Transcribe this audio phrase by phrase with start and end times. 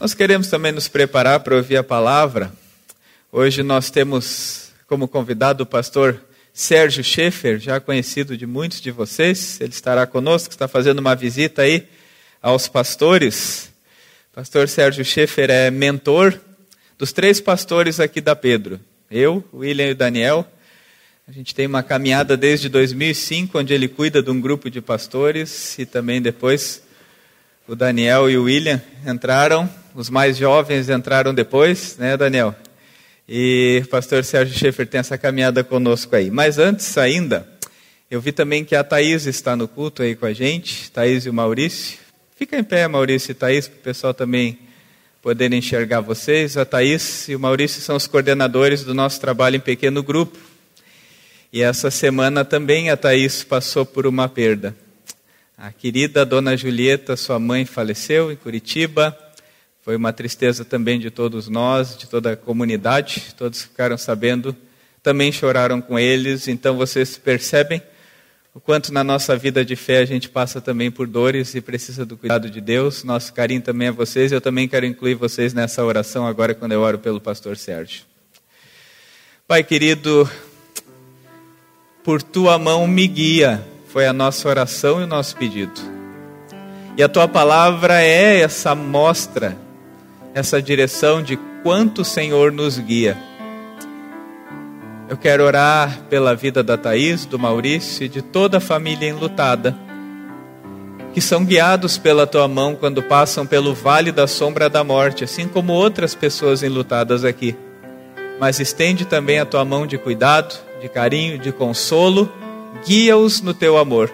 [0.00, 2.52] Nós queremos também nos preparar para ouvir a palavra.
[3.32, 6.22] Hoje nós temos como convidado o pastor
[6.54, 9.60] Sérgio Schaefer, já conhecido de muitos de vocês.
[9.60, 11.88] Ele estará conosco, está fazendo uma visita aí
[12.40, 13.72] aos pastores.
[14.32, 16.38] Pastor Sérgio Schaefer é mentor
[16.96, 18.78] dos três pastores aqui da Pedro.
[19.10, 20.46] Eu, William e Daniel.
[21.26, 25.76] A gente tem uma caminhada desde 2005, onde ele cuida de um grupo de pastores
[25.76, 26.82] e também depois
[27.68, 29.68] o Daniel e o William entraram,
[29.98, 32.54] os mais jovens entraram depois, né, Daniel?
[33.28, 36.30] E o pastor Sérgio Schaefer tem essa caminhada conosco aí.
[36.30, 37.48] Mas antes ainda,
[38.08, 41.28] eu vi também que a Thaís está no culto aí com a gente, Thaís e
[41.28, 41.98] o Maurício.
[42.36, 44.60] Fica em pé, Maurício e Thaís, para o pessoal também
[45.20, 46.56] poder enxergar vocês.
[46.56, 50.38] A Thaís e o Maurício são os coordenadores do nosso trabalho em pequeno grupo.
[51.52, 54.76] E essa semana também a Thaís passou por uma perda.
[55.56, 59.18] A querida dona Julieta, sua mãe, faleceu em Curitiba.
[59.88, 63.34] Foi uma tristeza também de todos nós, de toda a comunidade.
[63.34, 64.54] Todos ficaram sabendo,
[65.02, 66.46] também choraram com eles.
[66.46, 67.80] Então vocês percebem
[68.52, 72.04] o quanto na nossa vida de fé a gente passa também por dores e precisa
[72.04, 73.02] do cuidado de Deus.
[73.02, 74.30] Nosso carinho também a vocês.
[74.30, 78.02] Eu também quero incluir vocês nessa oração agora quando eu oro pelo pastor Sérgio.
[79.46, 80.30] Pai querido,
[82.04, 85.80] por tua mão me guia foi a nossa oração e o nosso pedido.
[86.94, 89.56] E a tua palavra é essa mostra,
[90.34, 93.16] essa direção de quanto o Senhor nos guia.
[95.08, 99.76] Eu quero orar pela vida da Thaís, do Maurício e de toda a família enlutada,
[101.14, 105.48] que são guiados pela tua mão quando passam pelo vale da sombra da morte, assim
[105.48, 107.56] como outras pessoas enlutadas aqui.
[108.38, 112.30] Mas estende também a tua mão de cuidado, de carinho, de consolo
[112.86, 114.10] guia-os no teu amor.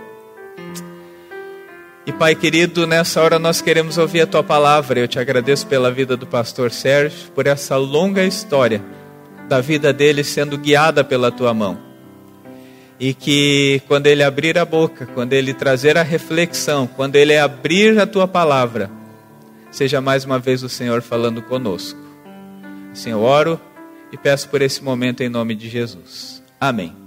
[2.06, 5.00] E Pai querido, nessa hora nós queremos ouvir a tua palavra.
[5.00, 8.82] Eu te agradeço pela vida do pastor Sérgio, por essa longa história
[9.48, 11.78] da vida dele sendo guiada pela tua mão.
[13.00, 17.98] E que quando ele abrir a boca, quando ele trazer a reflexão, quando ele abrir
[17.98, 18.90] a tua palavra,
[19.70, 21.98] seja mais uma vez o Senhor falando conosco.
[22.92, 23.58] Assim eu oro
[24.12, 26.42] e peço por esse momento em nome de Jesus.
[26.60, 27.03] Amém.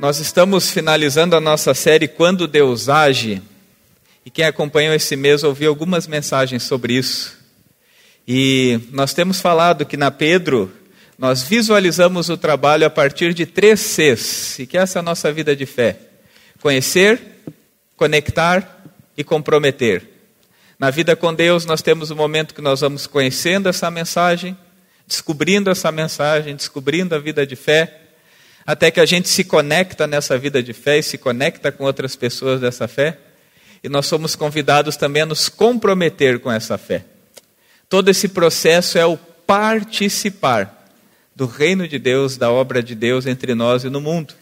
[0.00, 3.42] Nós estamos finalizando a nossa série Quando Deus Age.
[4.24, 7.36] E quem acompanhou esse mês ouviu algumas mensagens sobre isso.
[8.26, 10.72] E nós temos falado que na Pedro
[11.18, 15.30] nós visualizamos o trabalho a partir de três Cs, e que essa é a nossa
[15.30, 15.98] vida de fé:
[16.62, 17.20] conhecer,
[17.94, 18.82] conectar
[19.18, 20.08] e comprometer.
[20.78, 24.56] Na vida com Deus, nós temos o um momento que nós vamos conhecendo essa mensagem,
[25.06, 27.99] descobrindo essa mensagem, descobrindo a vida de fé
[28.66, 32.14] até que a gente se conecta nessa vida de fé e se conecta com outras
[32.16, 33.18] pessoas dessa fé,
[33.82, 37.04] e nós somos convidados também a nos comprometer com essa fé.
[37.88, 40.86] Todo esse processo é o participar
[41.34, 44.34] do reino de Deus, da obra de Deus entre nós e no mundo.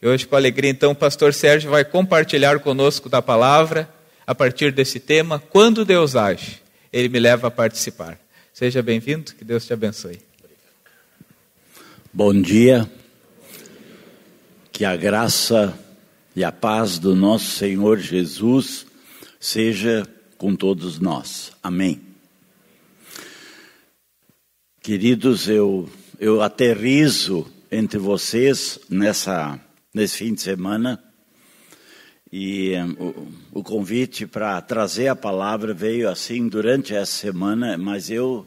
[0.00, 3.88] E hoje, com alegria, então, o pastor Sérgio vai compartilhar conosco da palavra
[4.24, 8.18] a partir desse tema, quando Deus age, ele me leva a participar.
[8.52, 10.20] Seja bem-vindo, que Deus te abençoe.
[12.12, 12.88] Bom dia.
[14.78, 15.76] Que a graça
[16.36, 18.86] e a paz do nosso Senhor Jesus
[19.40, 20.06] seja
[20.36, 21.50] com todos nós.
[21.60, 22.00] Amém.
[24.80, 25.90] Queridos, eu,
[26.20, 29.58] eu aterrizo entre vocês nessa,
[29.92, 31.02] nesse fim de semana
[32.30, 38.46] e o, o convite para trazer a palavra veio assim durante essa semana, mas eu,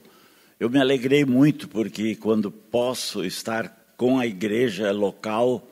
[0.57, 5.67] eu me alegrei muito porque quando posso estar com a igreja local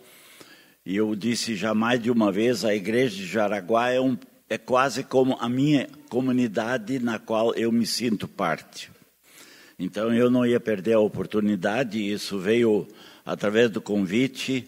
[0.89, 4.17] e eu disse já mais de uma vez, a igreja de Jaraguá é, um,
[4.49, 8.89] é quase como a minha comunidade na qual eu me sinto parte.
[9.77, 12.87] Então eu não ia perder a oportunidade, isso veio
[13.23, 14.67] através do convite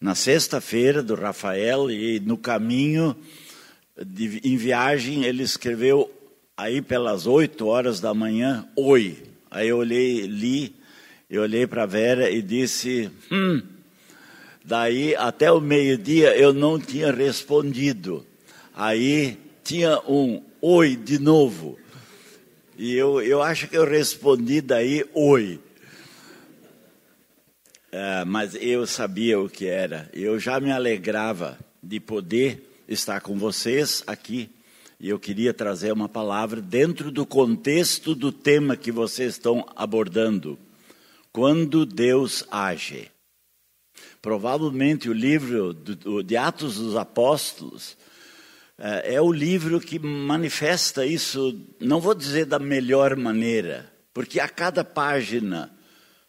[0.00, 3.14] na sexta-feira do Rafael e no caminho
[4.04, 6.10] de, em viagem ele escreveu
[6.56, 9.16] aí pelas oito horas da manhã, oi.
[9.48, 10.74] Aí eu olhei, li,
[11.30, 13.62] eu olhei para a Vera e disse, hum,
[14.64, 18.24] Daí até o meio-dia eu não tinha respondido.
[18.74, 21.78] Aí tinha um oi de novo.
[22.78, 25.60] E eu, eu acho que eu respondi daí oi.
[27.90, 30.08] É, mas eu sabia o que era.
[30.14, 34.48] Eu já me alegrava de poder estar com vocês aqui.
[34.98, 40.58] E eu queria trazer uma palavra dentro do contexto do tema que vocês estão abordando.
[41.32, 43.10] Quando Deus age.
[44.22, 45.74] Provavelmente o livro
[46.24, 47.96] de Atos dos Apóstolos
[48.78, 54.48] é, é o livro que manifesta isso, não vou dizer da melhor maneira, porque a
[54.48, 55.72] cada página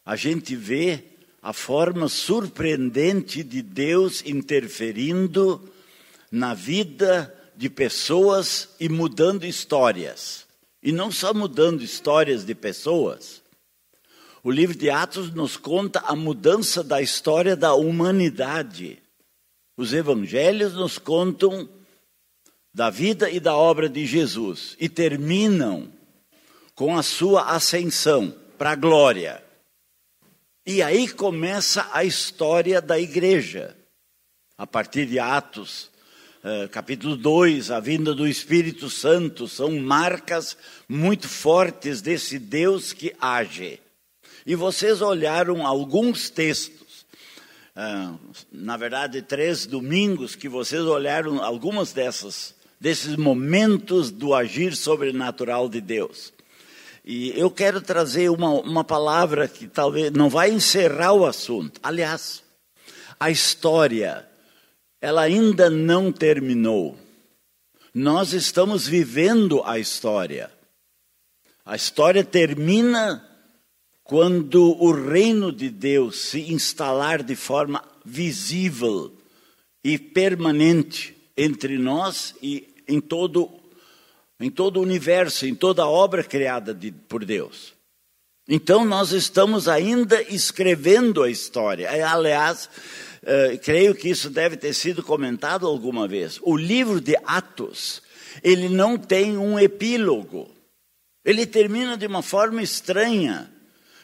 [0.04, 1.04] a gente vê
[1.40, 5.62] a forma surpreendente de Deus interferindo
[6.32, 10.48] na vida de pessoas e mudando histórias.
[10.82, 13.43] E não só mudando histórias de pessoas.
[14.46, 19.02] O livro de Atos nos conta a mudança da história da humanidade.
[19.78, 21.70] Os evangelhos nos contam
[22.74, 25.90] da vida e da obra de Jesus e terminam
[26.76, 29.42] com a sua ascensão para a glória.
[30.66, 33.74] E aí começa a história da igreja.
[34.58, 35.90] A partir de Atos,
[36.44, 40.58] eh, capítulo 2, a vinda do Espírito Santo, são marcas
[40.88, 43.80] muito fortes desse Deus que age.
[44.46, 47.06] E vocês olharam alguns textos,
[47.76, 48.10] eh,
[48.52, 55.80] na verdade, três domingos, que vocês olharam algumas dessas, desses momentos do agir sobrenatural de
[55.80, 56.34] Deus.
[57.06, 61.80] E eu quero trazer uma, uma palavra que talvez não vai encerrar o assunto.
[61.82, 62.44] Aliás,
[63.20, 64.28] a história,
[65.02, 66.98] ela ainda não terminou.
[67.94, 70.52] Nós estamos vivendo a história.
[71.66, 73.26] A história termina
[74.14, 79.12] quando o reino de Deus se instalar de forma visível
[79.84, 83.50] e permanente entre nós e em todo
[84.40, 87.74] em todo o universo, em toda a obra criada de, por Deus.
[88.48, 91.88] Então nós estamos ainda escrevendo a história.
[91.88, 92.70] É, aliás,
[93.24, 96.40] uh, creio que isso deve ter sido comentado alguma vez.
[96.44, 98.04] O livro de Atos,
[98.44, 100.52] ele não tem um epílogo.
[101.26, 103.52] Ele termina de uma forma estranha,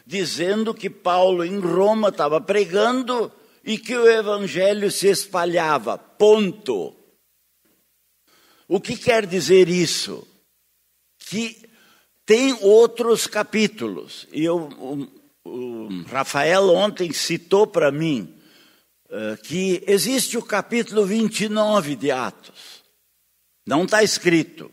[0.09, 3.31] dizendo que Paulo em Roma estava pregando
[3.63, 5.99] e que o evangelho se espalhava.
[5.99, 6.95] Ponto.
[8.67, 10.27] O que quer dizer isso?
[11.19, 11.63] Que
[12.25, 14.25] tem outros capítulos.
[14.33, 15.07] E eu, o,
[15.47, 18.35] o Rafael ontem citou para mim
[19.11, 22.83] uh, que existe o capítulo 29 de Atos.
[23.63, 24.71] Não está escrito.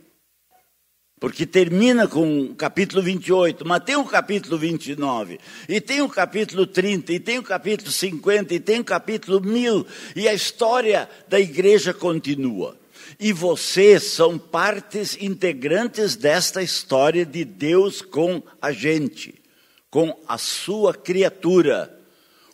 [1.19, 6.67] Porque termina com o capítulo 28, mas tem o capítulo 29, e tem o capítulo
[6.67, 11.41] 30, e tem o capítulo 50, e tem o capítulo 1000, e a história da
[11.41, 12.77] igreja continua.
[13.19, 19.43] E vocês são partes integrantes desta história de Deus com a gente,
[19.89, 21.99] com a sua criatura,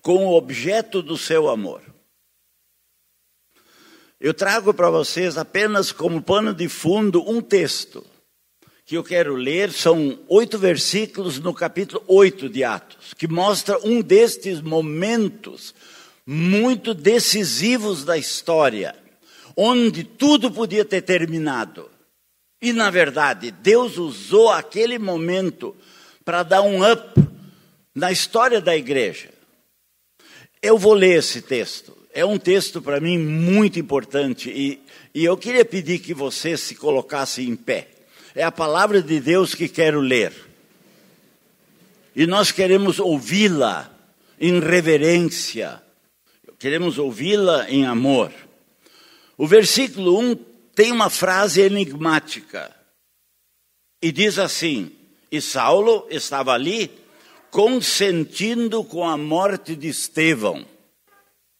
[0.02, 1.82] com o objeto do seu amor.
[4.20, 8.11] Eu trago para vocês apenas como pano de fundo um texto
[8.92, 14.02] que eu quero ler, são oito versículos no capítulo 8 de Atos, que mostra um
[14.02, 15.74] destes momentos
[16.26, 18.94] muito decisivos da história
[19.56, 21.88] onde tudo podia ter terminado.
[22.60, 25.74] E, na verdade, Deus usou aquele momento
[26.22, 27.18] para dar um up
[27.94, 29.30] na história da igreja.
[30.60, 31.96] Eu vou ler esse texto.
[32.12, 34.82] É um texto para mim muito importante e,
[35.14, 37.91] e eu queria pedir que você se colocasse em pé.
[38.34, 40.32] É a palavra de Deus que quero ler.
[42.14, 43.90] E nós queremos ouvi-la
[44.40, 45.82] em reverência,
[46.58, 48.32] queremos ouvi-la em amor.
[49.36, 50.34] O versículo 1
[50.74, 52.74] tem uma frase enigmática.
[54.00, 54.92] E diz assim:
[55.30, 56.90] E Saulo estava ali
[57.50, 60.66] consentindo com a morte de Estevão.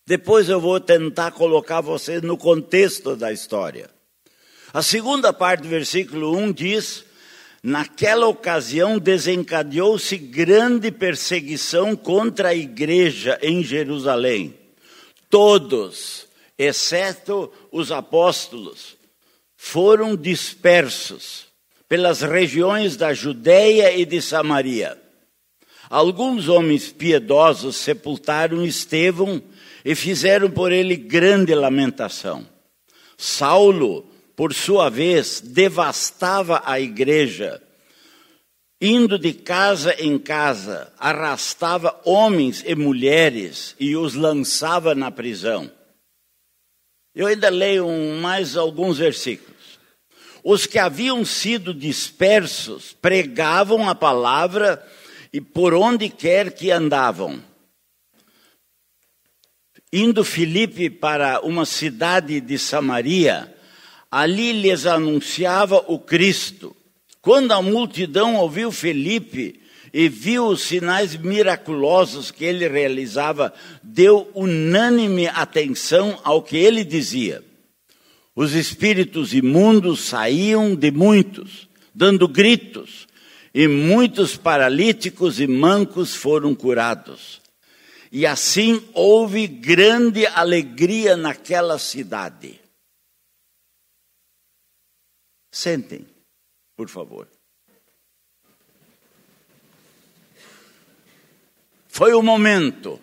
[0.07, 3.91] Depois eu vou tentar colocar vocês no contexto da história.
[4.73, 7.05] A segunda parte do versículo 1 diz:
[7.63, 14.55] Naquela ocasião desencadeou-se grande perseguição contra a igreja em Jerusalém.
[15.29, 16.27] Todos,
[16.59, 18.97] exceto os apóstolos,
[19.57, 21.47] foram dispersos
[21.87, 25.01] pelas regiões da Judéia e de Samaria.
[25.91, 29.43] Alguns homens piedosos sepultaram Estevão
[29.85, 32.49] e fizeram por ele grande lamentação.
[33.19, 37.63] Saulo, por sua vez, devastava a igreja,
[38.81, 45.71] indo de casa em casa, arrastava homens e mulheres e os lançava na prisão.
[47.15, 47.87] Eu ainda leio
[48.21, 49.53] mais alguns versículos.
[50.43, 54.85] Os que haviam sido dispersos pregavam a palavra
[55.33, 57.41] e por onde quer que andavam.
[59.93, 63.52] Indo Filipe para uma cidade de Samaria,
[64.13, 66.77] ali lhes anunciava o Cristo.
[67.23, 73.53] Quando a multidão ouviu Filipe, e viu os sinais miraculosos que ele realizava,
[73.83, 77.45] deu unânime atenção ao que ele dizia.
[78.35, 83.07] Os espíritos imundos saíam de muitos, dando gritos,
[83.55, 87.43] e muitos paralíticos e mancos foram curados.
[88.11, 92.62] E assim houve grande alegria naquela cidade.
[95.53, 96.07] Sentem,
[96.75, 97.29] por favor.
[101.87, 102.99] Foi o momento.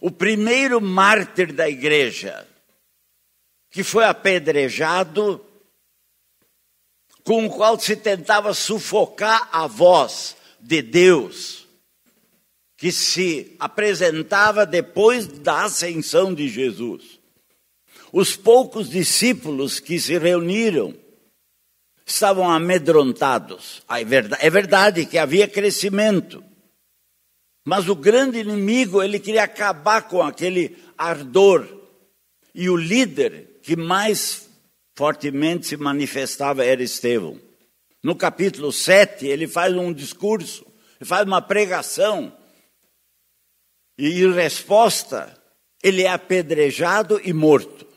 [0.00, 2.48] O primeiro mártir da igreja,
[3.70, 5.44] que foi apedrejado,
[7.22, 11.66] com o qual se tentava sufocar a voz de Deus,
[12.76, 17.18] que se apresentava depois da ascensão de Jesus.
[18.10, 20.96] Os poucos discípulos que se reuniram
[22.12, 23.82] estavam amedrontados.
[23.88, 24.04] Ah, é,
[24.40, 26.42] é verdade que havia crescimento,
[27.64, 31.68] mas o grande inimigo, ele queria acabar com aquele ardor.
[32.54, 34.48] E o líder que mais
[34.96, 37.38] fortemente se manifestava era Estevão.
[38.02, 40.64] No capítulo 7, ele faz um discurso,
[40.98, 42.34] ele faz uma pregação.
[43.98, 45.36] E em resposta,
[45.82, 47.87] ele é apedrejado e morto.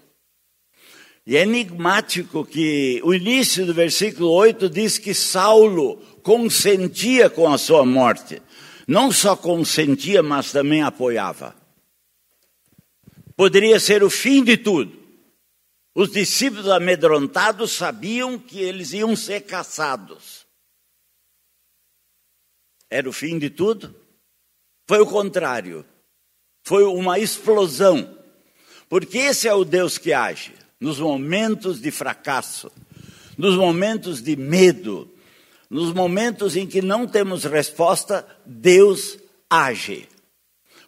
[1.25, 7.57] E é enigmático que o início do versículo 8 diz que Saulo consentia com a
[7.57, 8.41] sua morte.
[8.87, 11.55] Não só consentia, mas também apoiava.
[13.35, 14.99] Poderia ser o fim de tudo.
[15.93, 20.47] Os discípulos amedrontados sabiam que eles iam ser caçados.
[22.89, 23.95] Era o fim de tudo?
[24.87, 25.85] Foi o contrário.
[26.63, 28.17] Foi uma explosão.
[28.89, 32.71] Porque esse é o Deus que age nos momentos de fracasso,
[33.37, 35.07] nos momentos de medo,
[35.69, 40.09] nos momentos em que não temos resposta, Deus age.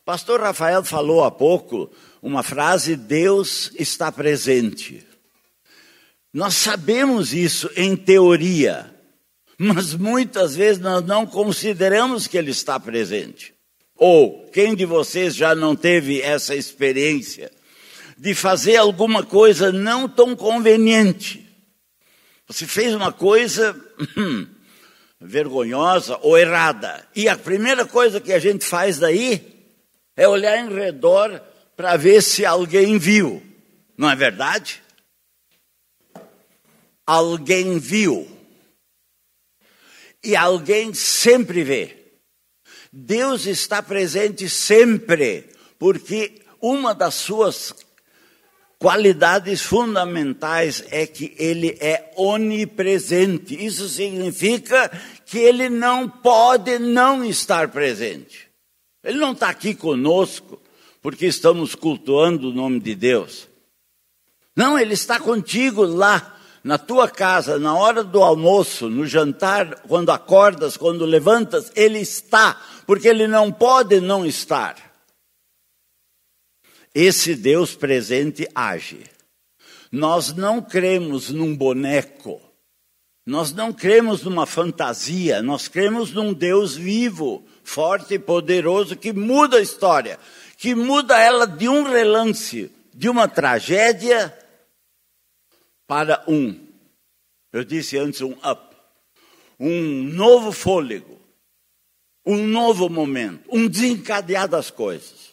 [0.04, 1.92] Pastor Rafael falou há pouco
[2.24, 5.06] uma frase: Deus está presente.
[6.34, 8.92] Nós sabemos isso em teoria,
[9.60, 13.54] mas muitas vezes nós não consideramos que Ele está presente.
[13.96, 17.52] Ou quem de vocês já não teve essa experiência
[18.24, 21.46] de fazer alguma coisa não tão conveniente?
[22.48, 23.76] Você fez uma coisa
[24.16, 24.48] hum,
[25.20, 27.06] vergonhosa ou errada.
[27.14, 29.68] E a primeira coisa que a gente faz daí
[30.16, 31.38] é olhar em redor
[31.76, 33.44] para ver se alguém viu.
[33.98, 34.82] Não é verdade?
[37.06, 38.26] Alguém viu.
[40.24, 41.98] E alguém sempre vê.
[42.90, 47.74] Deus está presente sempre, porque uma das suas
[48.84, 53.56] qualidades fundamentais é que ele é onipresente.
[53.66, 54.92] Isso significa
[55.26, 58.50] que ele não pode não estar presente.
[59.02, 60.62] Ele não está aqui conosco
[61.02, 63.48] porque estamos cultuando o nome de Deus.
[64.54, 70.12] Não, ele está contigo lá, na tua casa, na hora do almoço, no jantar, quando
[70.12, 74.93] acordas, quando levantas, ele está, porque ele não pode não estar.
[76.94, 79.04] Esse Deus presente age.
[79.92, 82.42] Nós não cremos num boneco,
[83.26, 89.58] nós não cremos numa fantasia, nós cremos num Deus vivo, forte e poderoso que muda
[89.58, 90.20] a história,
[90.58, 94.38] que muda ela de um relance, de uma tragédia
[95.88, 96.64] para um,
[97.54, 98.76] eu disse antes, um up,
[99.60, 101.22] um novo fôlego,
[102.26, 105.33] um novo momento, um desencadear das coisas.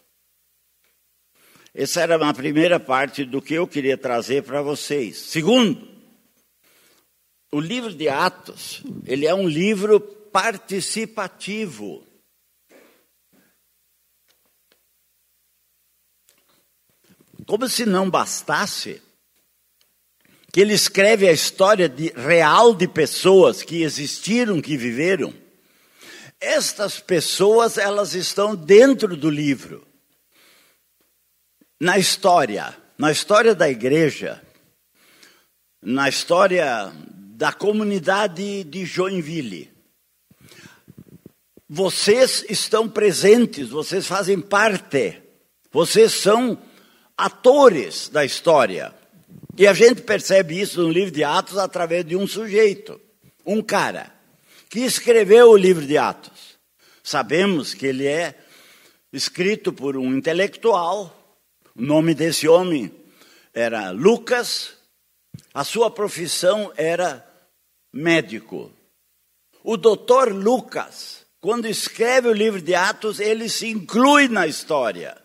[1.75, 5.17] Essa era a primeira parte do que eu queria trazer para vocês.
[5.17, 5.89] Segundo,
[7.53, 12.05] o livro de Atos, ele é um livro participativo.
[17.47, 19.01] Como se não bastasse
[20.53, 25.33] que ele escreve a história de, real de pessoas que existiram, que viveram.
[26.41, 29.90] Estas pessoas, elas estão dentro do livro
[31.81, 34.43] na história, na história da igreja,
[35.81, 36.93] na história
[37.35, 39.71] da comunidade de Joinville.
[41.67, 45.23] Vocês estão presentes, vocês fazem parte,
[45.73, 46.59] vocês são
[47.17, 48.95] atores da história.
[49.57, 53.01] E a gente percebe isso no livro de Atos através de um sujeito,
[53.47, 54.13] um cara,
[54.69, 56.59] que escreveu o livro de Atos.
[57.03, 58.39] Sabemos que ele é
[59.13, 61.20] escrito por um intelectual,
[61.81, 62.93] o nome desse homem
[63.55, 64.73] era Lucas,
[65.55, 67.27] a sua profissão era
[67.91, 68.71] médico.
[69.65, 75.17] O doutor Lucas, quando escreve o livro de Atos, ele se inclui na história.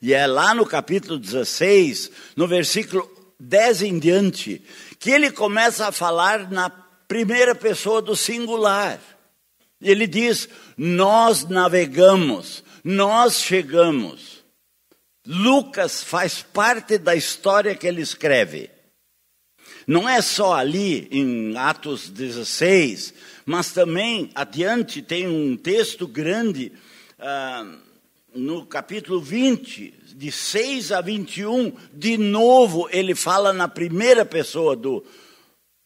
[0.00, 4.62] E é lá no capítulo 16, no versículo 10 em diante,
[4.98, 8.98] que ele começa a falar na primeira pessoa do singular.
[9.78, 14.41] Ele diz: Nós navegamos, nós chegamos.
[15.26, 18.70] Lucas faz parte da história que ele escreve.
[19.86, 23.14] Não é só ali em Atos 16,
[23.46, 26.72] mas também adiante tem um texto grande,
[27.18, 27.78] ah,
[28.34, 35.04] no capítulo 20, de 6 a 21, de novo ele fala na primeira pessoa do,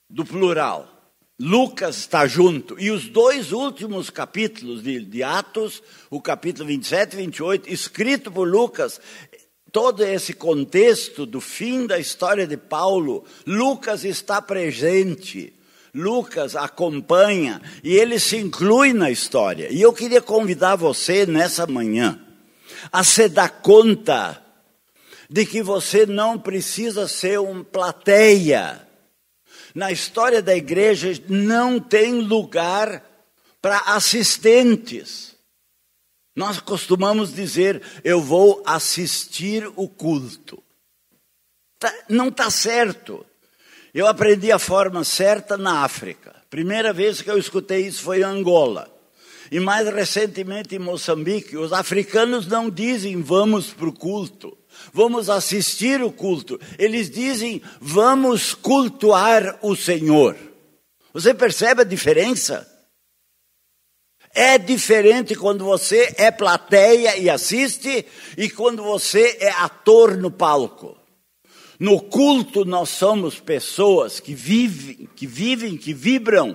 [0.09, 0.96] do plural.
[1.39, 2.79] Lucas está junto.
[2.79, 8.49] E os dois últimos capítulos de, de Atos, o capítulo 27 e 28, escrito por
[8.49, 9.01] Lucas,
[9.71, 15.53] todo esse contexto do fim da história de Paulo, Lucas está presente.
[15.95, 19.69] Lucas acompanha e ele se inclui na história.
[19.71, 22.21] E eu queria convidar você nessa manhã
[22.93, 24.43] a se dar conta
[25.29, 28.86] de que você não precisa ser um plateia.
[29.77, 33.05] Na história da igreja não tem lugar
[33.61, 35.37] para assistentes.
[36.35, 40.63] Nós costumamos dizer, eu vou assistir o culto.
[41.79, 43.27] Tá, não está certo.
[43.93, 46.35] Eu aprendi a forma certa na África.
[46.49, 48.91] Primeira vez que eu escutei isso foi em Angola.
[49.53, 54.57] E mais recentemente em Moçambique, os africanos não dizem vamos para o culto,
[54.93, 56.61] vamos assistir o culto.
[56.79, 60.37] Eles dizem vamos cultuar o Senhor.
[61.13, 62.71] Você percebe a diferença?
[64.35, 68.05] É diferente quando você é plateia e assiste
[68.37, 70.95] e quando você é ator no palco.
[71.81, 76.55] No culto nós somos pessoas que vivem, que vivem, que vibram,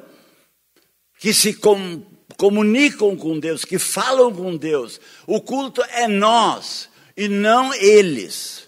[1.18, 2.04] que se com,
[2.38, 5.02] comunicam com Deus, que falam com Deus.
[5.26, 6.88] O culto é nós
[7.22, 8.68] e não eles.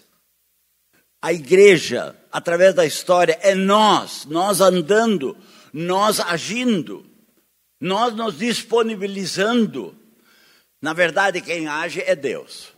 [1.20, 5.36] A igreja, através da história, é nós, nós andando,
[5.72, 7.04] nós agindo,
[7.80, 9.96] nós nos disponibilizando.
[10.80, 12.68] Na verdade, quem age é Deus.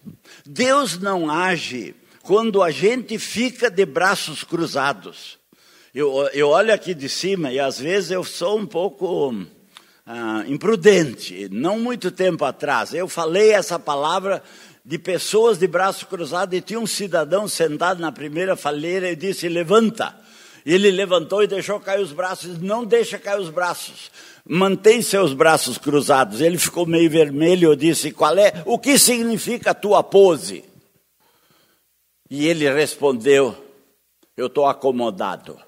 [0.46, 5.38] Deus não age quando a gente fica de braços cruzados.
[5.94, 9.44] Eu, eu olho aqui de cima e às vezes eu sou um pouco
[10.06, 11.48] ah, imprudente.
[11.50, 14.42] Não muito tempo atrás, eu falei essa palavra
[14.86, 19.48] de pessoas de braços cruzados e tinha um cidadão sentado na primeira fileira e disse:
[19.48, 20.14] Levanta.
[20.64, 22.60] Ele levantou e deixou cair os braços.
[22.60, 24.10] Não deixa cair os braços.
[24.48, 26.40] Mantém seus braços cruzados.
[26.40, 27.70] Ele ficou meio vermelho.
[27.70, 28.62] Eu disse: Qual é?
[28.64, 30.64] O que significa a tua pose?
[32.30, 33.56] E ele respondeu:
[34.36, 35.58] Eu estou acomodado.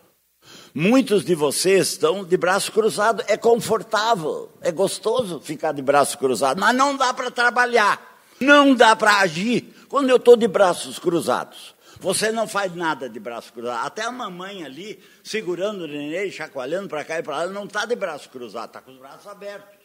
[0.73, 3.25] Muitos de vocês estão de braço cruzado.
[3.27, 8.08] É confortável, é gostoso ficar de braço cruzado, mas não dá para trabalhar,
[8.41, 11.75] não dá para agir quando eu estou de braços cruzados.
[12.01, 13.85] Você não faz nada de braço cruzado.
[13.85, 17.85] Até a mamãe ali, segurando o neném, chacoalhando para cá e para lá, não está
[17.85, 19.79] de braço cruzado, está com os braços abertos.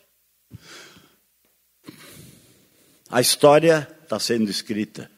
[3.09, 5.09] A história está sendo escrita.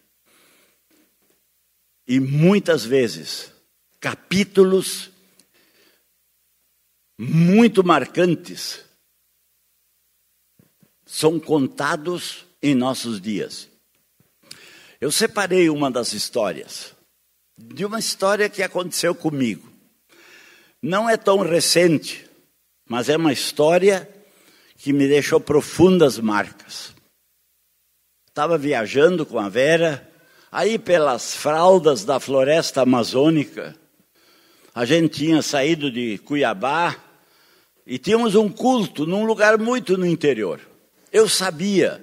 [2.08, 3.52] E muitas vezes,
[4.00, 5.10] capítulos
[7.18, 8.86] muito marcantes
[11.06, 13.70] são contados em nossos dias.
[15.00, 16.94] Eu separei uma das histórias,
[17.58, 19.70] de uma história que aconteceu comigo.
[20.82, 22.30] Não é tão recente,
[22.88, 24.10] mas é uma história
[24.78, 26.94] que me deixou profundas marcas.
[28.28, 30.12] Estava viajando com a Vera
[30.56, 33.76] Aí pelas fraldas da floresta amazônica,
[34.74, 36.96] a gente tinha saído de Cuiabá
[37.86, 40.62] e tínhamos um culto num lugar muito no interior.
[41.12, 42.02] Eu sabia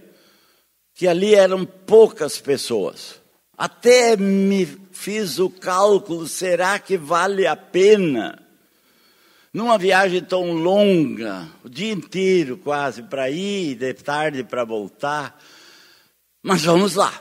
[0.94, 3.20] que ali eram poucas pessoas.
[3.56, 8.38] Até me fiz o cálculo: será que vale a pena?
[9.52, 15.38] Numa viagem tão longa, o dia inteiro quase para ir, de tarde para voltar.
[16.42, 17.12] Mas vamos lá.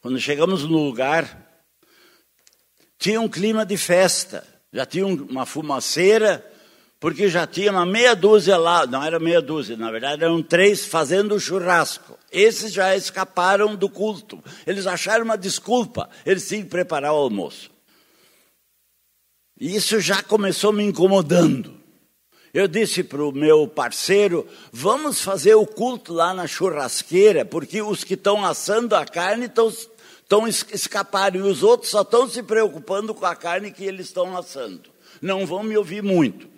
[0.00, 1.48] Quando chegamos no lugar,
[2.98, 6.44] tinha um clima de festa, já tinha uma fumaceira,
[7.00, 10.84] porque já tinha uma meia dúzia lá, não era meia dúzia, na verdade eram três
[10.84, 12.18] fazendo churrasco.
[12.30, 14.42] Esses já escaparam do culto.
[14.66, 17.70] Eles acharam uma desculpa, eles tinham que preparar o almoço.
[19.60, 21.78] E isso já começou me incomodando.
[22.52, 28.02] Eu disse para o meu parceiro: vamos fazer o culto lá na churrasqueira, porque os
[28.02, 33.14] que estão assando a carne estão, estão escapando e os outros só estão se preocupando
[33.14, 34.90] com a carne que eles estão assando.
[35.20, 36.57] Não vão me ouvir muito.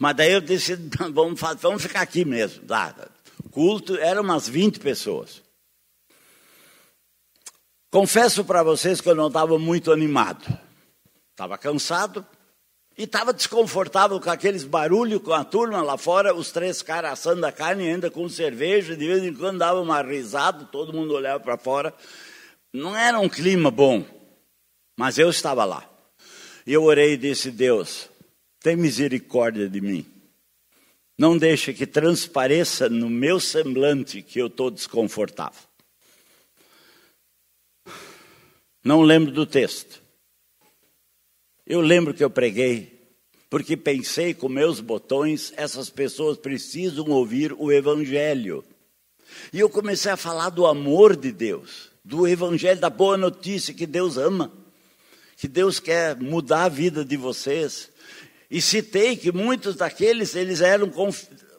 [0.00, 0.74] Mas daí eu disse:
[1.12, 2.62] vamos, vamos ficar aqui mesmo.
[3.50, 5.42] Culto, eram umas 20 pessoas.
[7.92, 10.42] Confesso para vocês que eu não estava muito animado.
[11.32, 12.26] estava cansado
[12.96, 17.44] e estava desconfortável com aqueles barulhos com a turma lá fora, os três caras assando
[17.44, 21.40] a carne ainda com cerveja, de vez em quando dava uma risada, todo mundo olhava
[21.40, 21.94] para fora.
[22.72, 24.04] Não era um clima bom,
[24.98, 25.84] mas eu estava lá.
[26.66, 28.09] E eu orei e disse: Deus,
[28.60, 30.06] tem misericórdia de mim.
[31.18, 35.68] Não deixe que transpareça no meu semblante que eu estou desconfortável.
[38.82, 40.00] Não lembro do texto.
[41.66, 42.98] Eu lembro que eu preguei,
[43.50, 48.64] porque pensei com meus botões, essas pessoas precisam ouvir o Evangelho.
[49.52, 53.86] E eu comecei a falar do amor de Deus, do Evangelho, da boa notícia que
[53.86, 54.50] Deus ama,
[55.36, 57.90] que Deus quer mudar a vida de vocês.
[58.50, 60.90] E citei que muitos daqueles, eles eram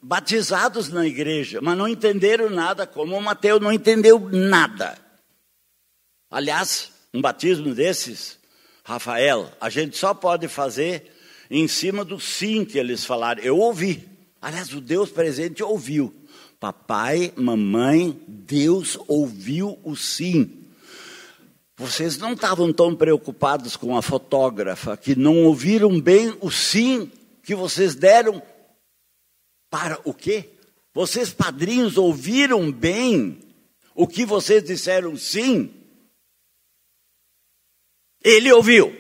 [0.02, 4.98] batizados na igreja, mas não entenderam nada, como o Mateus não entendeu nada.
[6.30, 8.38] Aliás, um batismo desses,
[8.84, 11.12] Rafael, a gente só pode fazer
[11.50, 13.42] em cima do sim que eles falaram.
[13.44, 14.08] Eu ouvi.
[14.42, 16.14] Aliás, o Deus presente ouviu.
[16.60, 20.61] Papai, mamãe, Deus ouviu o sim.
[21.82, 27.56] Vocês não estavam tão preocupados com a fotógrafa que não ouviram bem o sim que
[27.56, 28.40] vocês deram
[29.68, 30.52] para o quê?
[30.94, 33.40] Vocês padrinhos ouviram bem
[33.96, 35.74] o que vocês disseram sim?
[38.24, 38.96] Ele ouviu.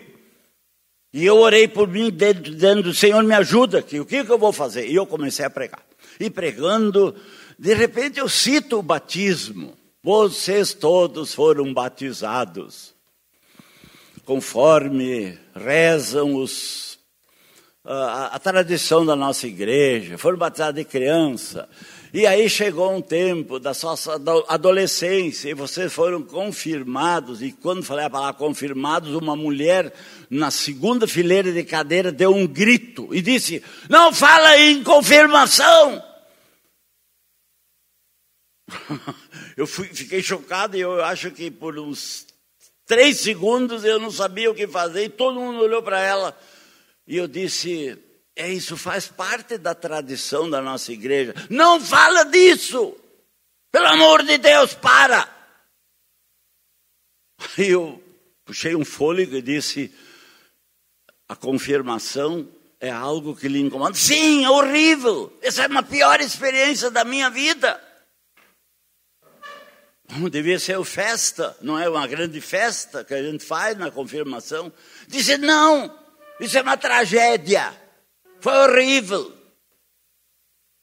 [1.13, 4.51] E eu orei por mim, dizendo: Senhor, me ajuda aqui, o que, que eu vou
[4.51, 4.89] fazer?
[4.89, 5.85] E eu comecei a pregar.
[6.19, 7.15] E pregando,
[7.59, 9.77] de repente eu cito o batismo.
[10.03, 12.95] Vocês todos foram batizados,
[14.25, 16.97] conforme rezam os,
[17.85, 21.69] a, a tradição da nossa igreja, foram batizados de criança,
[22.11, 23.93] e aí chegou um tempo da sua
[24.47, 27.43] adolescência e vocês foram confirmados.
[27.43, 29.93] E quando falei a palavra confirmados, uma mulher
[30.31, 36.03] na segunda fileira de cadeira deu um grito e disse: Não fala em confirmação.
[39.55, 42.25] Eu fui, fiquei chocado e eu acho que por uns
[42.85, 46.37] três segundos eu não sabia o que fazer e todo mundo olhou para ela.
[47.07, 47.97] E eu disse:
[48.35, 51.33] é isso, faz parte da tradição da nossa igreja.
[51.49, 52.95] Não fala disso!
[53.71, 55.29] Pelo amor de Deus, para!
[57.57, 58.01] Aí eu
[58.45, 59.93] puxei um fôlego e disse:
[61.27, 62.47] a confirmação
[62.79, 63.93] é algo que lhe incomoda.
[63.95, 65.31] Sim, é horrível.
[65.41, 67.81] Essa é uma pior experiência da minha vida.
[70.29, 74.71] Devia ser festa, não é uma grande festa que a gente faz na confirmação.
[75.07, 75.97] Disse: não,
[76.39, 77.73] isso é uma tragédia.
[78.41, 79.33] Foi horrível.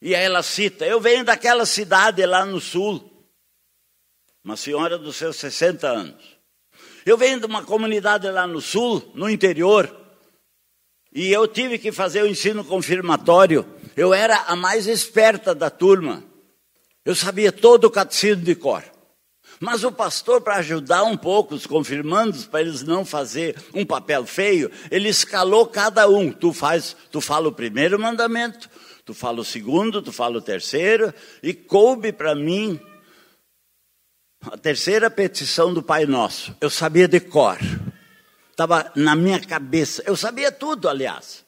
[0.01, 3.29] E aí ela cita: Eu venho daquela cidade lá no sul,
[4.43, 6.39] uma senhora dos seus 60 anos.
[7.05, 9.95] Eu venho de uma comunidade lá no sul, no interior,
[11.13, 13.67] e eu tive que fazer o ensino confirmatório.
[13.97, 16.25] Eu era a mais esperta da turma.
[17.05, 18.85] Eu sabia todo o catecismo de cor.
[19.61, 24.25] Mas o pastor, para ajudar um pouco os confirmandos, para eles não fazer um papel
[24.25, 26.31] feio, ele escalou cada um.
[26.31, 28.71] Tu faz, tu fala o primeiro mandamento,
[29.05, 32.81] tu fala o segundo, tu fala o terceiro, e coube para mim
[34.43, 36.57] a terceira petição do Pai Nosso.
[36.61, 37.59] Eu sabia de cor.
[38.51, 40.03] Estava na minha cabeça.
[40.07, 41.48] Eu sabia tudo, aliás.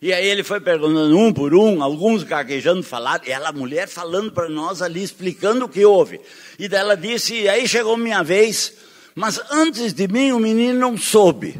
[0.00, 4.30] E aí ele foi perguntando um por um, alguns gaguejando falar, e ela, mulher, falando
[4.30, 6.20] para nós ali, explicando o que houve.
[6.58, 8.74] E dela disse, e aí chegou minha vez,
[9.14, 11.58] mas antes de mim o menino não soube.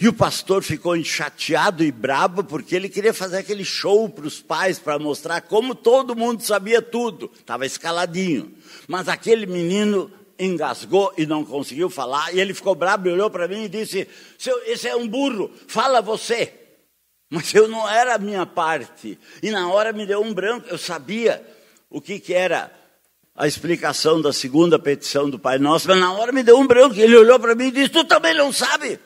[0.00, 4.40] E o pastor ficou chateado e brabo porque ele queria fazer aquele show para os
[4.40, 7.30] pais para mostrar como todo mundo sabia tudo.
[7.38, 8.50] Estava escaladinho.
[8.88, 12.34] Mas aquele menino engasgou e não conseguiu falar.
[12.34, 14.08] E ele ficou brabo e olhou para mim e disse:
[14.64, 16.59] Esse é um burro, fala você.
[17.30, 19.16] Mas eu não era a minha parte.
[19.40, 20.66] E na hora me deu um branco.
[20.68, 21.40] Eu sabia
[21.88, 22.72] o que, que era
[23.36, 26.96] a explicação da segunda petição do Pai Nosso, mas na hora me deu um branco.
[26.96, 28.98] Ele olhou para mim e disse: Tu também não sabe?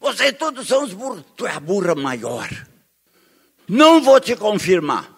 [0.00, 1.24] Vocês todos são os burros.
[1.36, 2.50] Tu é a burra maior.
[3.68, 5.08] Não vou te confirmar.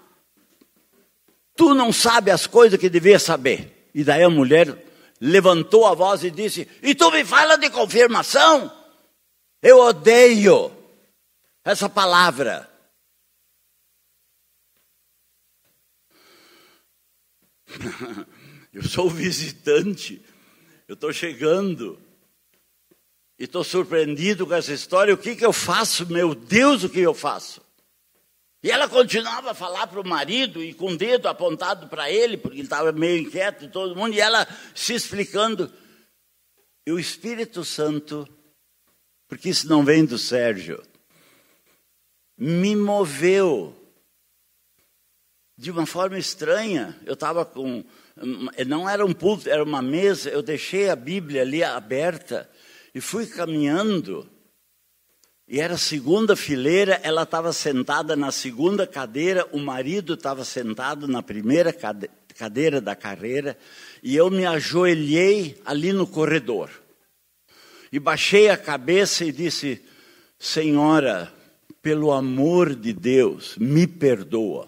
[1.57, 3.88] Tu não sabe as coisas que devia saber.
[3.94, 4.76] E daí a mulher
[5.18, 8.70] levantou a voz e disse: E tu me fala de confirmação?
[9.62, 10.70] Eu odeio
[11.64, 12.70] essa palavra.
[18.72, 20.20] Eu sou visitante,
[20.88, 21.96] eu estou chegando
[23.38, 25.14] e estou surpreendido com essa história.
[25.14, 26.05] O que, que eu faço?
[26.07, 27.62] Meu Deus, o que eu faço?
[28.64, 32.37] E ela continuava a falar para o marido e com o dedo apontado para ele,
[32.37, 35.72] porque ele estava meio inquieto, todo mundo, e ela se explicando.
[36.85, 38.29] E o Espírito Santo
[39.29, 40.83] porque isso não vem do Sérgio.
[42.37, 43.75] Me moveu
[45.57, 46.99] de uma forma estranha.
[47.07, 47.85] Eu estava com.
[48.66, 50.31] Não era um púlpito, era uma mesa.
[50.31, 52.51] Eu deixei a Bíblia ali aberta
[52.94, 54.29] e fui caminhando.
[55.47, 61.23] E era segunda fileira, ela estava sentada na segunda cadeira, o marido estava sentado na
[61.23, 61.70] primeira
[62.35, 63.57] cadeira da carreira,
[64.03, 66.70] e eu me ajoelhei ali no corredor.
[67.92, 69.85] E baixei a cabeça e disse:
[70.38, 71.31] Senhora,
[71.85, 74.66] pelo amor de Deus, me perdoa.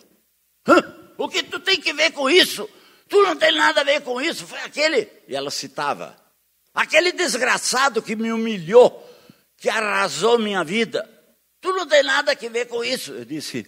[0.68, 0.83] Hã?
[1.16, 2.68] O que tu tem que ver com isso?
[3.09, 4.46] Tu não tem nada a ver com isso.
[4.46, 5.09] Foi aquele.
[5.26, 6.14] E ela citava:
[6.74, 9.02] aquele desgraçado que me humilhou,
[9.57, 11.09] que arrasou minha vida.
[11.59, 13.12] Tu não tem nada a ver com isso.
[13.12, 13.66] Eu disse: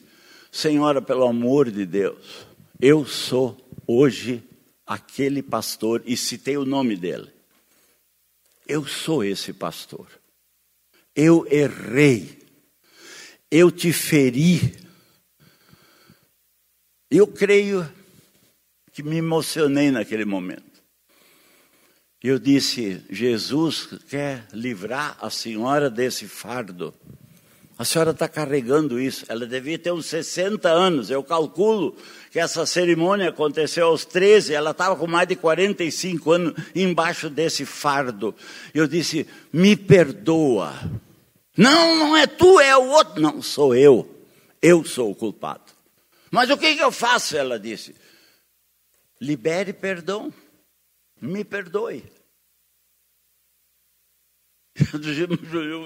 [0.52, 2.46] Senhora, pelo amor de Deus,
[2.78, 3.56] eu sou
[3.86, 4.42] hoje
[4.86, 7.32] aquele pastor e citei o nome dele.
[8.66, 10.06] Eu sou esse pastor.
[11.16, 12.37] Eu errei.
[13.50, 14.76] Eu te feri.
[17.10, 17.88] Eu creio
[18.92, 20.68] que me emocionei naquele momento.
[22.22, 26.92] Eu disse: Jesus quer livrar a senhora desse fardo.
[27.78, 29.24] A senhora está carregando isso.
[29.28, 31.10] Ela devia ter uns 60 anos.
[31.10, 31.96] Eu calculo
[32.32, 34.52] que essa cerimônia aconteceu aos 13.
[34.52, 38.34] Ela estava com mais de 45 anos embaixo desse fardo.
[38.74, 40.74] Eu disse: Me perdoa.
[41.58, 43.20] Não, não é tu, é o outro.
[43.20, 44.08] Não, sou eu.
[44.62, 45.72] Eu sou o culpado.
[46.30, 47.36] Mas o que, que eu faço?
[47.36, 47.96] Ela disse:
[49.20, 50.32] Libere perdão.
[51.20, 52.04] Me perdoe.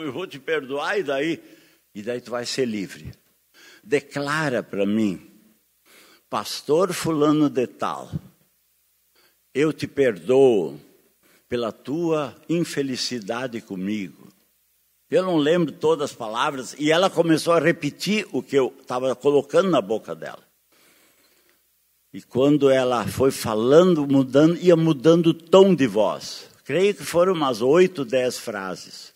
[0.04, 1.42] Eu vou te perdoar e daí?
[1.94, 3.14] E daí tu vai ser livre.
[3.82, 5.30] Declara para mim,
[6.28, 8.10] pastor fulano de tal,
[9.54, 10.78] eu te perdoo
[11.48, 14.28] pela tua infelicidade comigo.
[15.12, 19.14] Eu não lembro todas as palavras e ela começou a repetir o que eu estava
[19.14, 20.42] colocando na boca dela.
[22.14, 26.48] E quando ela foi falando, mudando, ia mudando o tom de voz.
[26.64, 29.12] Creio que foram umas oito, dez frases.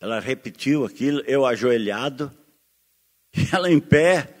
[0.00, 2.32] Ela repetiu aquilo, eu ajoelhado,
[3.52, 4.36] ela em pé,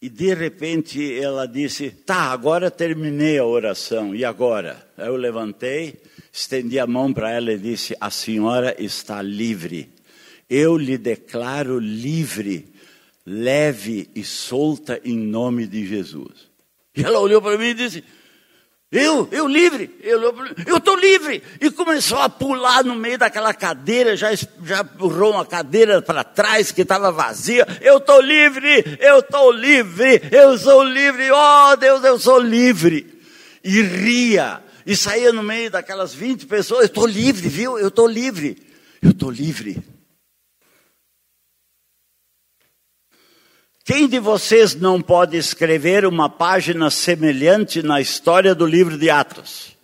[0.00, 4.88] e de repente ela disse: Tá, agora terminei a oração, e agora?
[4.96, 6.00] Eu levantei,
[6.32, 9.90] estendi a mão para ela e disse: A senhora está livre.
[10.48, 12.72] Eu lhe declaro livre,
[13.24, 16.50] leve e solta em nome de Jesus.
[16.96, 18.04] E ela olhou para mim e disse:
[18.92, 21.42] eu, eu livre, eu estou livre.
[21.58, 26.70] E começou a pular no meio daquela cadeira, já, já empurrou uma cadeira para trás
[26.70, 27.66] que estava vazia.
[27.80, 33.18] Eu estou livre, eu estou livre, eu sou livre, oh Deus, eu sou livre.
[33.64, 37.78] E ria, e saía no meio daquelas 20 pessoas, eu estou livre, viu?
[37.78, 38.56] Eu estou livre,
[39.00, 39.82] eu estou livre.
[43.84, 49.76] Quem de vocês não pode escrever uma página semelhante na história do livro de Atos?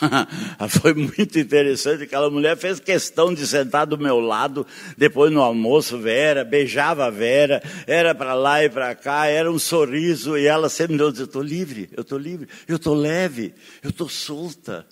[0.80, 2.04] Foi muito interessante.
[2.04, 7.10] Aquela mulher fez questão de sentar do meu lado, depois no almoço, Vera, beijava a
[7.10, 11.22] Vera, era para lá e para cá, era um sorriso, e ela sempre me disse:
[11.22, 14.86] Eu estou livre, eu estou livre, eu estou leve, eu estou solta.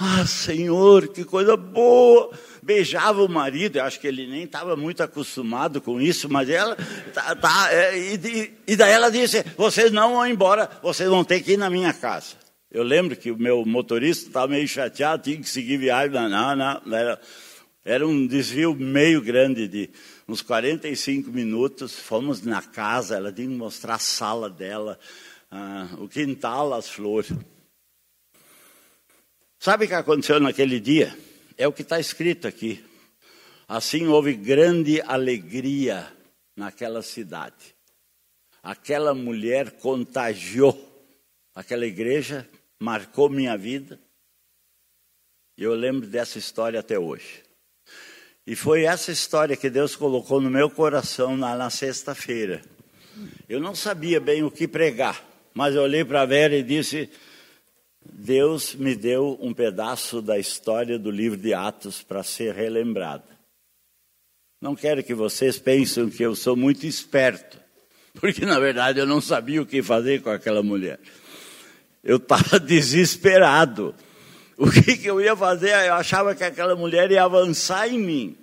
[0.00, 2.30] Ah, Senhor, que coisa boa!
[2.62, 6.76] Beijava o marido, eu acho que ele nem estava muito acostumado com isso, mas ela,
[7.12, 11.40] tá, tá é, e, e, daí ela disse: Vocês não vão embora, vocês vão ter
[11.40, 12.47] que ir na minha casa.
[12.70, 16.82] Eu lembro que o meu motorista estava meio chateado, tinha que seguir viagem, não, não,
[16.84, 17.20] não era,
[17.82, 19.90] era um desvio meio grande de
[20.28, 21.98] uns 45 minutos.
[21.98, 24.98] Fomos na casa, ela tinha que mostrar a sala dela,
[25.50, 27.32] ah, o quintal, as flores.
[29.58, 31.16] Sabe o que aconteceu naquele dia?
[31.56, 32.84] É o que está escrito aqui.
[33.66, 36.06] Assim houve grande alegria
[36.54, 37.74] naquela cidade.
[38.62, 40.86] Aquela mulher contagiou
[41.54, 42.48] aquela igreja,
[42.80, 43.98] marcou minha vida.
[45.56, 47.42] E eu lembro dessa história até hoje.
[48.46, 52.62] E foi essa história que Deus colocou no meu coração na, na sexta-feira.
[53.48, 57.10] Eu não sabia bem o que pregar, mas eu olhei para a Vera e disse:
[58.10, 63.26] Deus me deu um pedaço da história do livro de Atos para ser relembrada.
[64.60, 67.60] Não quero que vocês pensem que eu sou muito esperto,
[68.14, 70.98] porque na verdade eu não sabia o que fazer com aquela mulher.
[72.08, 73.94] Eu estava desesperado.
[74.56, 75.72] O que, que eu ia fazer?
[75.86, 78.38] Eu achava que aquela mulher ia avançar em mim.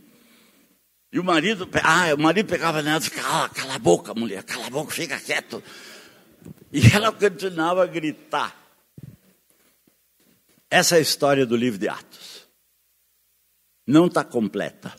[1.12, 4.68] E o marido, ah, o marido pegava nela e ficava, cala a boca, mulher, cala
[4.68, 5.64] a boca, fica quieto.
[6.72, 8.56] E ela continuava a gritar.
[10.70, 12.48] Essa é a história do livro de Atos.
[13.88, 14.96] não está completa.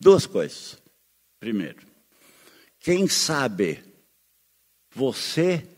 [0.00, 0.82] Duas coisas.
[1.38, 1.86] Primeiro,
[2.80, 3.84] quem sabe
[4.94, 5.75] você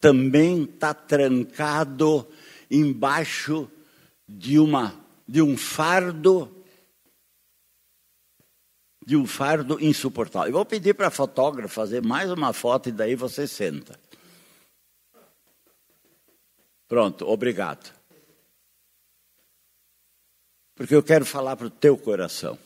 [0.00, 2.26] também está trancado
[2.70, 3.70] embaixo
[4.28, 6.52] de uma de um fardo
[9.04, 10.48] de um fardo insuportável.
[10.48, 13.98] Eu vou pedir para a fotógrafa fazer mais uma foto e daí você senta.
[16.88, 17.94] Pronto, obrigado.
[20.74, 22.58] Porque eu quero falar para o teu coração.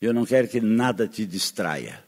[0.00, 2.07] Eu não quero que nada te distraia.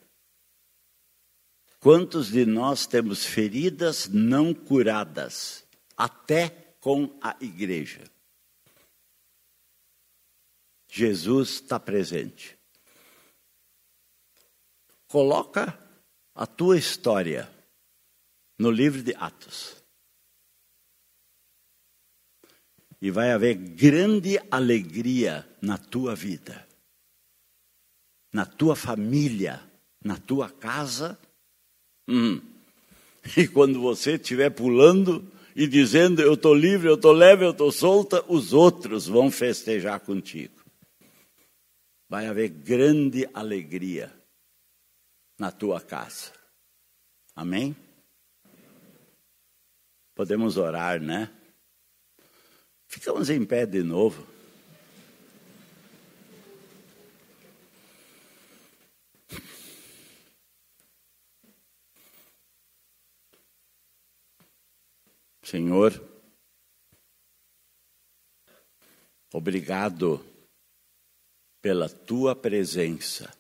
[1.81, 5.65] Quantos de nós temos feridas não curadas,
[5.97, 8.05] até com a igreja?
[10.87, 12.59] Jesus está presente.
[15.09, 15.79] Coloca
[16.35, 17.51] a tua história
[18.59, 19.83] no livro de Atos.
[23.01, 26.69] E vai haver grande alegria na tua vida,
[28.31, 29.59] na tua família,
[30.05, 31.19] na tua casa
[32.11, 32.41] Hum.
[33.37, 37.71] E quando você estiver pulando e dizendo eu estou livre, eu estou leve, eu estou
[37.71, 40.55] solta, os outros vão festejar contigo.
[42.09, 44.11] Vai haver grande alegria
[45.39, 46.33] na tua casa.
[47.37, 47.77] Amém?
[50.15, 51.31] Podemos orar, né?
[52.89, 54.27] Ficamos em pé de novo.
[65.51, 65.93] Senhor,
[69.33, 70.25] obrigado
[71.61, 73.37] pela tua presença.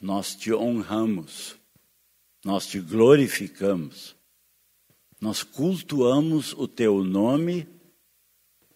[0.00, 1.56] Nós te honramos,
[2.44, 4.14] nós te glorificamos,
[5.20, 7.66] nós cultuamos o teu nome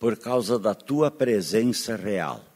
[0.00, 2.51] por causa da tua presença real.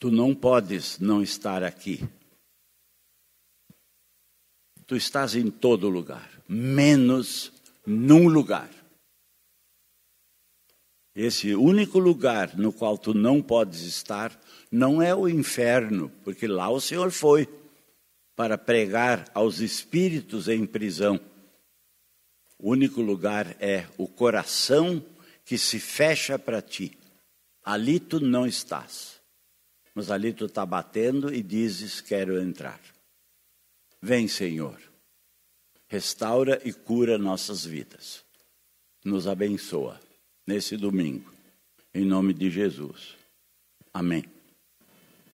[0.00, 2.00] Tu não podes não estar aqui.
[4.86, 7.52] Tu estás em todo lugar, menos
[7.86, 8.70] num lugar.
[11.14, 14.40] Esse único lugar no qual tu não podes estar
[14.72, 17.46] não é o inferno, porque lá o Senhor foi
[18.34, 21.20] para pregar aos espíritos em prisão.
[22.58, 25.04] O único lugar é o coração
[25.44, 26.96] que se fecha para ti.
[27.62, 29.19] Ali tu não estás.
[29.94, 32.80] Mas ali tu está batendo e dizes: Quero entrar.
[34.00, 34.80] Vem, Senhor.
[35.88, 38.24] Restaura e cura nossas vidas.
[39.04, 40.00] Nos abençoa
[40.46, 41.32] nesse domingo.
[41.92, 43.16] Em nome de Jesus.
[43.92, 44.24] Amém.